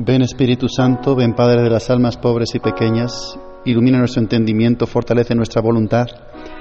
Ven 0.00 0.22
Espíritu 0.22 0.68
Santo, 0.68 1.16
ven 1.16 1.34
Padre 1.34 1.60
de 1.60 1.70
las 1.70 1.90
almas 1.90 2.16
pobres 2.16 2.54
y 2.54 2.60
pequeñas, 2.60 3.36
ilumina 3.64 3.98
nuestro 3.98 4.22
entendimiento, 4.22 4.86
fortalece 4.86 5.34
nuestra 5.34 5.60
voluntad, 5.60 6.06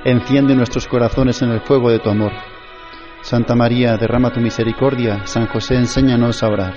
enciende 0.03 0.55
nuestros 0.55 0.87
corazones 0.87 1.43
en 1.43 1.51
el 1.51 1.61
fuego 1.61 1.91
de 1.91 1.99
tu 1.99 2.09
amor. 2.09 2.31
Santa 3.21 3.53
María, 3.53 3.95
derrama 3.95 4.33
tu 4.33 4.39
misericordia, 4.39 5.27
San 5.27 5.45
José, 5.45 5.75
enséñanos 5.75 6.41
a 6.41 6.47
orar. 6.47 6.73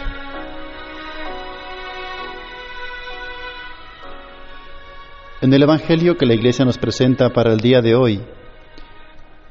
En 5.40 5.54
el 5.54 5.62
Evangelio 5.62 6.18
que 6.18 6.26
la 6.26 6.34
Iglesia 6.34 6.66
nos 6.66 6.76
presenta 6.76 7.30
para 7.30 7.54
el 7.54 7.60
día 7.60 7.80
de 7.80 7.94
hoy, 7.94 8.20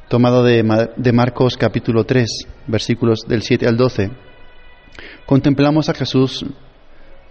tomado 0.09 0.43
de, 0.43 1.11
Marcos 1.11 1.57
capítulo 1.57 2.03
3, 2.03 2.47
versículos 2.67 3.21
del 3.27 3.41
7 3.41 3.67
al 3.67 3.77
12, 3.77 4.11
contemplamos 5.25 5.89
a 5.89 5.95
Jesús 5.95 6.45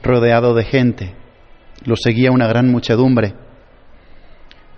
rodeado 0.03 0.55
de 0.55 0.65
gente. 0.65 1.15
Lo 1.85 1.97
seguía 1.97 2.31
una 2.31 2.47
gran 2.47 2.71
muchedumbre. 2.71 3.35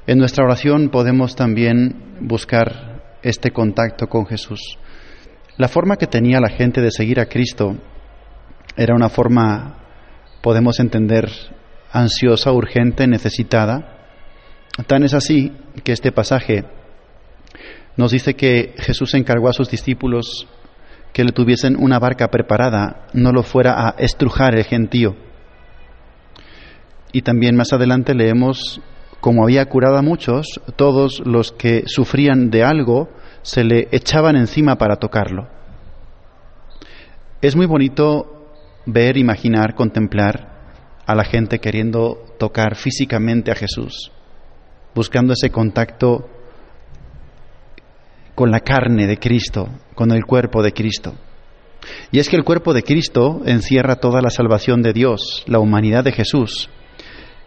En 0.07 0.19
nuestra 0.19 0.45
oración 0.45 0.89
podemos 0.91 1.37
también 1.37 2.19
buscar 2.21 3.19
este 3.23 3.51
contacto 3.51 4.09
con 4.09 4.27
Jesús. 4.27 4.61
La 5.57 5.69
forma 5.69 5.97
que 5.97 6.07
tenía 6.07 6.41
la 6.41 6.49
gente 6.49 6.81
de 6.81 6.91
seguir 6.91 7.21
a 7.21 7.27
Cristo 7.27 7.77
era 8.77 8.95
una 8.95 9.09
forma, 9.09 9.79
podemos 10.43 10.81
entender, 10.81 11.31
ansiosa, 11.93 12.53
urgente, 12.53 13.07
necesitada. 13.07 13.99
Tan 14.87 15.03
es 15.03 15.13
así 15.13 15.53
que 15.85 15.93
este 15.93 16.13
pasaje 16.13 16.65
nos 17.97 18.13
dice 18.13 18.35
que 18.35 18.75
Jesús 18.79 19.13
encargó 19.15 19.49
a 19.49 19.53
sus 19.53 19.71
discípulos 19.71 20.49
que 21.13 21.25
le 21.25 21.33
tuviesen 21.33 21.77
una 21.79 21.99
barca 21.99 22.29
preparada, 22.29 23.07
no 23.13 23.33
lo 23.33 23.43
fuera 23.43 23.89
a 23.89 23.95
estrujar 23.99 24.55
el 24.55 24.65
gentío. 24.65 25.17
Y 27.13 27.23
también 27.23 27.57
más 27.57 27.73
adelante 27.73 28.15
leemos, 28.15 28.81
como 29.21 29.43
había 29.43 29.65
curado 29.67 29.97
a 29.97 30.03
muchos, 30.03 30.61
todos 30.77 31.21
los 31.25 31.53
que 31.53 31.83
sufrían 31.87 32.51
de 32.51 32.63
algo 32.63 33.09
se 33.43 33.65
le 33.65 33.89
echaban 33.91 34.37
encima 34.37 34.77
para 34.77 34.97
tocarlo. 34.97 35.49
Es 37.43 37.57
muy 37.57 37.67
bonito 37.67 38.53
ver, 38.87 39.17
imaginar, 39.17 39.75
contemplar 39.75 40.51
a 41.07 41.15
la 41.15 41.25
gente 41.25 41.59
queriendo 41.59 42.19
tocar 42.39 42.77
físicamente 42.77 43.51
a 43.51 43.57
Jesús, 43.57 44.13
buscando 44.95 45.33
ese 45.33 45.51
contacto 45.51 46.29
con 48.41 48.51
la 48.51 48.61
carne 48.61 49.07
de 49.07 49.19
Cristo, 49.19 49.69
con 49.95 50.13
el 50.13 50.25
cuerpo 50.25 50.63
de 50.63 50.73
Cristo. 50.73 51.13
Y 52.11 52.21
es 52.21 52.31
que 52.31 52.37
el 52.37 52.43
cuerpo 52.43 52.73
de 52.73 52.83
Cristo 52.83 53.43
encierra 53.45 53.97
toda 53.97 54.23
la 54.23 54.31
salvación 54.31 54.81
de 54.81 54.95
Dios, 54.95 55.45
la 55.47 55.59
humanidad 55.59 56.05
de 56.05 56.13
Jesús, 56.13 56.71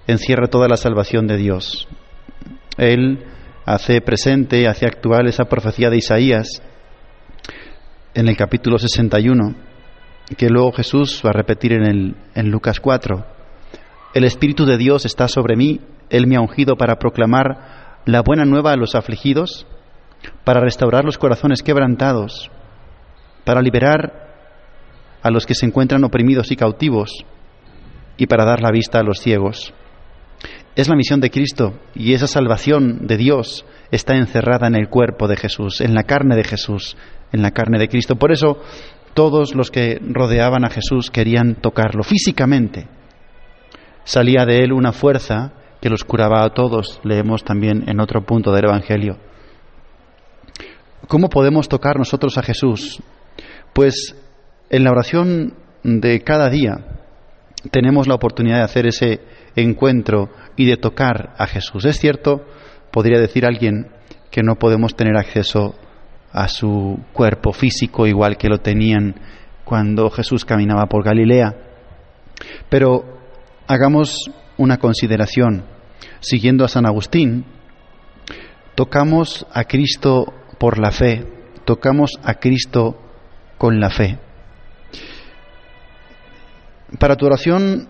encierra 0.06 0.50
toda 0.50 0.68
la 0.68 0.78
salvación 0.78 1.26
de 1.26 1.38
Dios. 1.38 1.88
Él 2.78 3.26
hace 3.66 4.02
presente, 4.02 4.68
hace 4.68 4.86
actual 4.86 5.26
esa 5.26 5.46
profecía 5.46 5.90
de 5.90 5.98
Isaías 5.98 6.62
en 8.14 8.28
el 8.28 8.38
capítulo 8.38 8.78
61, 8.78 9.56
que 10.38 10.48
luego 10.48 10.74
Jesús 10.74 11.24
va 11.26 11.32
a 11.32 11.34
repetir 11.34 11.74
en, 11.74 11.88
el, 11.88 12.16
en 12.36 12.52
Lucas 12.52 12.80
4. 12.80 13.26
El 14.14 14.26
Espíritu 14.26 14.68
de 14.68 14.78
Dios 14.78 15.08
está 15.08 15.28
sobre 15.28 15.56
mí, 15.56 15.82
Él 16.12 16.28
me 16.28 16.36
ha 16.36 16.42
ungido 16.42 16.76
para 16.76 17.00
proclamar 17.00 17.98
la 18.06 18.22
buena 18.22 18.46
nueva 18.46 18.74
a 18.74 18.78
los 18.78 18.94
afligidos, 18.94 19.66
para 20.44 20.62
restaurar 20.62 21.06
los 21.06 21.18
corazones 21.18 21.62
quebrantados, 21.62 22.52
para 23.44 23.62
liberar 23.62 24.24
a 25.22 25.30
los 25.30 25.46
que 25.46 25.56
se 25.56 25.66
encuentran 25.66 26.04
oprimidos 26.04 26.52
y 26.52 26.56
cautivos 26.56 27.26
y 28.18 28.28
para 28.28 28.46
dar 28.46 28.62
la 28.62 28.72
vista 28.72 29.00
a 29.00 29.04
los 29.04 29.20
ciegos. 29.20 29.74
Es 30.76 30.90
la 30.90 30.96
misión 30.96 31.20
de 31.20 31.30
Cristo 31.30 31.80
y 31.94 32.14
esa 32.14 32.28
salvación 32.28 33.06
de 33.08 33.18
Dios 33.18 33.66
está 33.92 34.16
encerrada 34.16 34.68
en 34.68 34.76
el 34.76 34.90
cuerpo 34.90 35.28
de 35.28 35.38
Jesús, 35.38 35.82
en 35.82 35.94
la 35.94 36.04
carne 36.04 36.36
de 36.36 36.44
Jesús, 36.44 36.98
en 37.32 37.42
la 37.42 37.52
carne 37.52 37.78
de 37.78 37.88
Cristo. 37.88 38.16
Por 38.16 38.32
eso 38.32 38.58
todos 39.14 39.54
los 39.54 39.70
que 39.70 40.00
rodeaban 40.02 40.66
a 40.66 40.70
Jesús 40.70 41.12
querían 41.12 41.56
tocarlo 41.56 42.04
físicamente. 42.04 42.88
Salía 44.04 44.46
de 44.46 44.64
él 44.64 44.74
una 44.74 44.92
fuerza 44.92 45.54
que 45.80 45.90
los 45.90 46.04
curaba 46.04 46.44
a 46.44 46.54
todos, 46.54 47.00
leemos 47.04 47.44
también 47.44 47.84
en 47.88 48.00
otro 48.00 48.26
punto 48.26 48.52
del 48.52 48.66
Evangelio. 48.66 49.18
¿Cómo 51.08 51.30
podemos 51.30 51.68
tocar 51.68 51.98
nosotros 51.98 52.38
a 52.38 52.44
Jesús? 52.44 53.02
Pues 53.74 54.16
en 54.70 54.84
la 54.84 54.92
oración 54.92 55.54
de 55.84 56.22
cada 56.22 56.50
día 56.50 56.78
tenemos 57.72 58.08
la 58.08 58.16
oportunidad 58.16 58.58
de 58.58 58.64
hacer 58.64 58.88
ese 58.88 59.20
encuentro 59.56 60.30
y 60.56 60.66
de 60.66 60.78
tocar 60.78 61.34
a 61.38 61.46
Jesús. 61.46 61.86
Es 61.86 62.00
cierto, 62.00 62.46
podría 62.92 63.20
decir 63.20 63.46
alguien, 63.46 63.90
que 64.32 64.44
no 64.44 64.56
podemos 64.56 64.96
tener 64.96 65.18
acceso 65.18 65.76
a 66.32 66.48
su 66.48 67.00
cuerpo 67.12 67.52
físico 67.54 68.08
igual 68.08 68.38
que 68.38 68.50
lo 68.50 68.60
tenían 68.60 69.16
cuando 69.66 70.10
Jesús 70.10 70.46
caminaba 70.46 70.86
por 70.88 71.04
Galilea. 71.04 71.54
Pero 72.70 73.20
hagamos 73.68 74.18
una 74.58 74.78
consideración. 74.78 75.66
Siguiendo 76.22 76.64
a 76.64 76.70
San 76.70 76.86
Agustín, 76.86 77.46
tocamos 78.76 79.46
a 79.54 79.66
Cristo 79.66 80.34
por 80.64 80.80
la 80.80 80.92
fe, 80.92 81.28
tocamos 81.66 82.12
a 82.24 82.36
Cristo 82.36 82.98
con 83.58 83.82
la 83.82 83.90
fe. 83.90 84.18
Para 86.98 87.18
tu 87.18 87.26
oración 87.26 87.90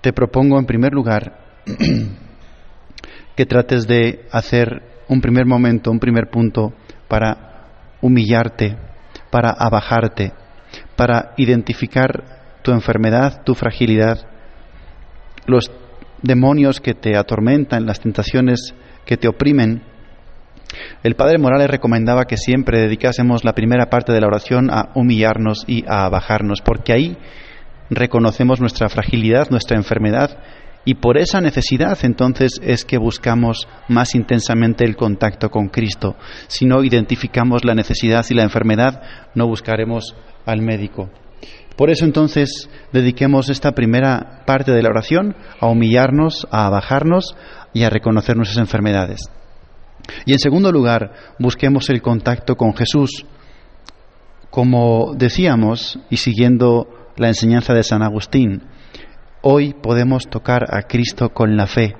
te 0.00 0.12
propongo 0.12 0.58
en 0.58 0.66
primer 0.66 0.92
lugar 0.92 1.38
que 3.36 3.46
trates 3.46 3.86
de 3.86 4.26
hacer 4.32 4.82
un 5.06 5.20
primer 5.20 5.46
momento, 5.46 5.92
un 5.92 6.00
primer 6.00 6.30
punto 6.30 6.72
para 7.06 7.68
humillarte, 8.00 8.76
para 9.30 9.50
abajarte, 9.50 10.32
para 10.96 11.34
identificar 11.36 12.58
tu 12.62 12.72
enfermedad, 12.72 13.44
tu 13.44 13.54
fragilidad, 13.54 14.18
los 15.46 15.70
demonios 16.22 16.80
que 16.80 16.94
te 16.94 17.16
atormentan, 17.16 17.86
las 17.86 18.00
tentaciones 18.00 18.74
que 19.06 19.16
te 19.16 19.28
oprimen 19.28 19.84
el 21.02 21.14
padre 21.14 21.38
Morales 21.38 21.68
recomendaba 21.68 22.24
que 22.24 22.36
siempre 22.36 22.80
dedicásemos 22.80 23.44
la 23.44 23.54
primera 23.54 23.90
parte 23.90 24.12
de 24.12 24.20
la 24.20 24.26
oración 24.26 24.70
a 24.70 24.90
humillarnos 24.94 25.64
y 25.66 25.84
a 25.88 26.08
bajarnos, 26.08 26.60
porque 26.62 26.92
ahí 26.92 27.16
reconocemos 27.90 28.60
nuestra 28.60 28.88
fragilidad, 28.88 29.50
nuestra 29.50 29.76
enfermedad, 29.76 30.38
y 30.84 30.94
por 30.94 31.18
esa 31.18 31.40
necesidad 31.40 31.98
entonces 32.02 32.52
es 32.62 32.84
que 32.84 32.98
buscamos 32.98 33.68
más 33.88 34.14
intensamente 34.14 34.84
el 34.84 34.96
contacto 34.96 35.50
con 35.50 35.68
Cristo. 35.68 36.16
Si 36.46 36.64
no 36.64 36.82
identificamos 36.82 37.64
la 37.64 37.74
necesidad 37.74 38.24
y 38.30 38.34
la 38.34 38.44
enfermedad, 38.44 39.02
no 39.34 39.46
buscaremos 39.46 40.14
al 40.46 40.62
médico. 40.62 41.10
Por 41.76 41.90
eso 41.90 42.04
entonces 42.04 42.68
dediquemos 42.92 43.48
esta 43.50 43.72
primera 43.72 44.42
parte 44.46 44.72
de 44.72 44.82
la 44.82 44.90
oración 44.90 45.36
a 45.60 45.66
humillarnos, 45.66 46.46
a 46.50 46.68
bajarnos 46.70 47.36
y 47.72 47.84
a 47.84 47.90
reconocer 47.90 48.36
nuestras 48.36 48.58
enfermedades. 48.58 49.30
Y 50.24 50.32
en 50.32 50.38
segundo 50.38 50.72
lugar, 50.72 51.12
busquemos 51.38 51.90
el 51.90 52.02
contacto 52.02 52.56
con 52.56 52.74
Jesús. 52.74 53.26
Como 54.50 55.14
decíamos, 55.16 55.98
y 56.10 56.16
siguiendo 56.16 56.88
la 57.16 57.28
enseñanza 57.28 57.74
de 57.74 57.84
San 57.84 58.02
Agustín, 58.02 58.62
hoy 59.42 59.74
podemos 59.74 60.28
tocar 60.28 60.74
a 60.74 60.82
Cristo 60.82 61.30
con 61.30 61.56
la 61.56 61.66
fe. 61.66 61.94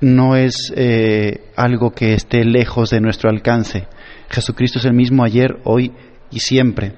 No 0.00 0.36
es 0.36 0.72
eh, 0.76 1.50
algo 1.56 1.90
que 1.90 2.14
esté 2.14 2.44
lejos 2.44 2.90
de 2.90 3.00
nuestro 3.00 3.28
alcance. 3.28 3.86
Jesucristo 4.30 4.78
es 4.78 4.84
el 4.84 4.94
mismo 4.94 5.24
ayer, 5.24 5.58
hoy 5.64 5.92
y 6.30 6.40
siempre. 6.40 6.94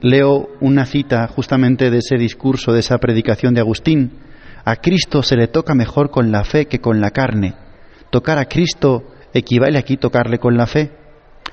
Leo 0.00 0.48
una 0.60 0.86
cita 0.86 1.26
justamente 1.26 1.90
de 1.90 1.98
ese 1.98 2.16
discurso, 2.16 2.72
de 2.72 2.80
esa 2.80 2.98
predicación 2.98 3.54
de 3.54 3.60
Agustín. 3.60 4.12
A 4.64 4.76
Cristo 4.76 5.22
se 5.22 5.36
le 5.36 5.48
toca 5.48 5.74
mejor 5.74 6.10
con 6.10 6.30
la 6.30 6.44
fe 6.44 6.66
que 6.66 6.78
con 6.78 7.00
la 7.00 7.10
carne. 7.10 7.54
Tocar 8.14 8.38
a 8.38 8.44
Cristo 8.44 9.02
equivale 9.32 9.76
aquí 9.76 9.96
tocarle 9.96 10.38
con 10.38 10.56
la 10.56 10.68
fe, 10.68 10.92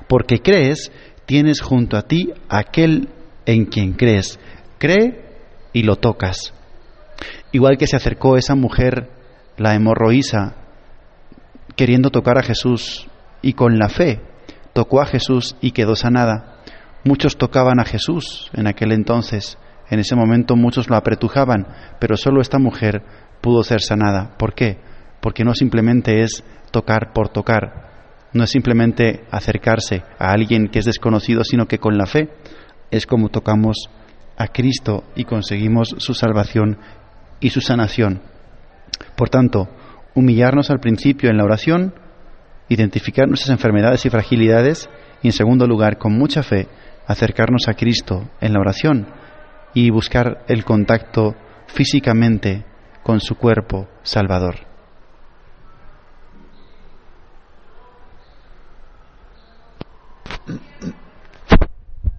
porque 0.08 0.44
crees, 0.44 0.92
tienes 1.26 1.60
junto 1.60 1.98
a 1.98 2.04
ti 2.04 2.32
aquel 2.50 3.10
en 3.48 3.66
quien 3.66 3.94
crees. 3.94 4.40
Cree 4.78 5.26
y 5.74 5.82
lo 5.82 5.96
tocas. 5.96 6.54
Igual 7.52 7.80
que 7.80 7.88
se 7.88 7.96
acercó 7.96 8.38
esa 8.38 8.54
mujer, 8.54 9.10
la 9.58 9.74
hemorroísa, 9.74 10.54
queriendo 11.76 12.12
tocar 12.12 12.38
a 12.38 12.44
Jesús 12.44 13.08
y 13.42 13.54
con 13.54 13.80
la 13.80 13.90
fe 13.90 14.22
tocó 14.74 15.02
a 15.02 15.08
Jesús 15.08 15.56
y 15.62 15.72
quedó 15.72 15.96
sanada. 15.96 16.58
Muchos 17.04 17.38
tocaban 17.38 17.80
a 17.80 17.86
Jesús 17.86 18.52
en 18.54 18.68
aquel 18.68 18.92
entonces. 18.92 19.58
En 19.90 19.98
ese 19.98 20.16
momento 20.16 20.56
muchos 20.56 20.92
lo 20.92 20.96
apretujaban, 20.96 21.66
pero 22.00 22.18
solo 22.18 22.40
esta 22.40 22.60
mujer 22.60 23.02
pudo 23.42 23.64
ser 23.64 23.82
sanada. 23.82 24.38
¿Por 24.38 24.54
qué? 24.54 24.91
Porque 25.22 25.44
no 25.44 25.54
simplemente 25.54 26.22
es 26.22 26.44
tocar 26.72 27.14
por 27.14 27.30
tocar, 27.30 27.92
no 28.34 28.44
es 28.44 28.50
simplemente 28.50 29.26
acercarse 29.32 30.04
a 30.18 30.32
alguien 30.32 30.70
que 30.70 30.80
es 30.80 30.86
desconocido, 30.86 31.44
sino 31.44 31.68
que 31.68 31.80
con 31.80 31.98
la 31.98 32.06
fe 32.06 32.30
es 32.90 33.06
como 33.06 33.30
tocamos 33.30 33.90
a 34.38 34.48
Cristo 34.48 35.04
y 35.16 35.26
conseguimos 35.26 35.96
su 35.98 36.14
salvación 36.14 36.78
y 37.40 37.50
su 37.50 37.62
sanación. 37.62 38.22
Por 39.16 39.30
tanto, 39.30 39.70
humillarnos 40.16 40.70
al 40.72 40.80
principio 40.80 41.30
en 41.30 41.38
la 41.38 41.44
oración, 41.44 41.94
identificar 42.70 43.28
nuestras 43.28 43.52
enfermedades 43.52 44.06
y 44.06 44.10
fragilidades 44.10 44.90
y, 45.22 45.28
en 45.28 45.34
segundo 45.34 45.68
lugar, 45.68 45.98
con 45.98 46.14
mucha 46.14 46.44
fe, 46.44 46.68
acercarnos 47.08 47.68
a 47.68 47.74
Cristo 47.74 48.30
en 48.40 48.54
la 48.54 48.60
oración 48.60 49.08
y 49.74 49.90
buscar 49.90 50.44
el 50.48 50.64
contacto 50.64 51.36
físicamente 51.68 52.66
con 53.04 53.20
su 53.20 53.36
cuerpo 53.36 53.88
salvador. 54.04 54.71